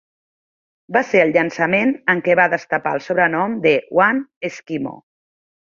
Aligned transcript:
Va 0.95 1.03
ser 1.09 1.21
el 1.25 1.33
llançament 1.35 1.91
en 2.15 2.25
què 2.29 2.37
va 2.41 2.49
destapar 2.55 2.95
el 2.99 3.05
sobrenom 3.11 3.61
de 3.69 3.77
"One 4.09 4.51
eskimO". 4.53 4.99